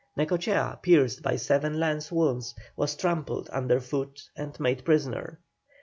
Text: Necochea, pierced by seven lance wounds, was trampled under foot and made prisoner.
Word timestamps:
Necochea, 0.17 0.81
pierced 0.81 1.21
by 1.21 1.35
seven 1.35 1.79
lance 1.79 2.11
wounds, 2.11 2.55
was 2.75 2.95
trampled 2.95 3.47
under 3.53 3.79
foot 3.79 4.27
and 4.35 4.59
made 4.59 4.83
prisoner. 4.83 5.37